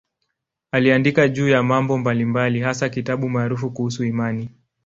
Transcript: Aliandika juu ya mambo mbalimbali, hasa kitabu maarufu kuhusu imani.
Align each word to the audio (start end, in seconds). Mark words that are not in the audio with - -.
Aliandika 0.71 1.27
juu 1.27 1.49
ya 1.49 1.63
mambo 1.63 1.97
mbalimbali, 1.97 2.59
hasa 2.59 2.89
kitabu 2.89 3.29
maarufu 3.29 3.71
kuhusu 3.71 4.03
imani. 4.03 4.49